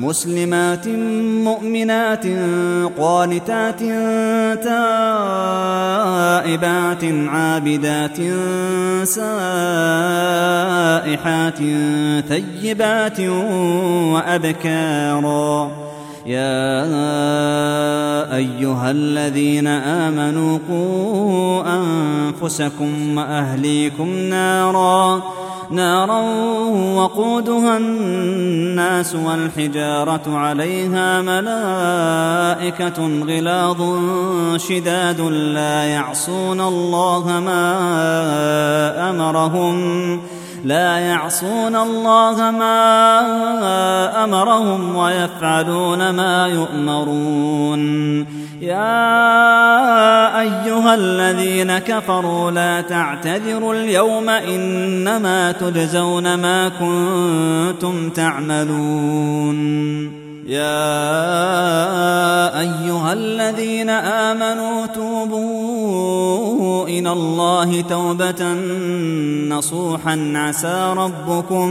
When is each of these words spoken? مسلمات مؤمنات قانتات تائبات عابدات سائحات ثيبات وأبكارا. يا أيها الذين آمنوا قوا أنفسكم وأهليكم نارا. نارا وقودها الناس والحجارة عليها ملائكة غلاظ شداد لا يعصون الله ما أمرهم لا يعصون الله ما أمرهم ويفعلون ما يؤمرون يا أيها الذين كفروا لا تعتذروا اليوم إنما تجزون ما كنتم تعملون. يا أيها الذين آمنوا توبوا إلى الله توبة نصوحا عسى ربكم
مسلمات 0.00 0.88
مؤمنات 1.44 2.24
قانتات 2.98 3.80
تائبات 4.64 5.04
عابدات 7.04 8.16
سائحات 9.04 10.38
ثيبات 12.28 13.20
وأبكارا. 14.14 15.70
يا 16.26 16.84
أيها 18.36 18.90
الذين 18.90 19.66
آمنوا 19.66 20.58
قوا 20.68 21.62
أنفسكم 21.76 23.16
وأهليكم 23.16 24.08
نارا. 24.08 25.22
نارا 25.70 26.20
وقودها 26.96 27.76
الناس 27.76 29.14
والحجارة 29.14 30.36
عليها 30.36 31.22
ملائكة 31.22 33.08
غلاظ 33.24 33.82
شداد 34.56 35.20
لا 35.30 35.84
يعصون 35.84 36.60
الله 36.60 37.40
ما 37.40 39.10
أمرهم 39.10 40.20
لا 40.64 40.98
يعصون 40.98 41.76
الله 41.76 42.50
ما 42.50 44.24
أمرهم 44.24 44.96
ويفعلون 44.96 46.10
ما 46.10 46.46
يؤمرون 46.46 47.80
يا 48.60 50.40
أيها 50.40 50.94
الذين 50.94 51.78
كفروا 51.78 52.50
لا 52.50 52.80
تعتذروا 52.80 53.74
اليوم 53.74 54.28
إنما 54.28 55.52
تجزون 55.52 56.34
ما 56.34 56.68
كنتم 56.68 58.10
تعملون. 58.10 59.60
يا 60.46 61.00
أيها 62.60 63.12
الذين 63.12 63.90
آمنوا 63.90 64.86
توبوا 64.86 66.88
إلى 66.88 67.12
الله 67.12 67.80
توبة 67.80 68.52
نصوحا 69.48 70.32
عسى 70.34 70.94
ربكم 70.96 71.70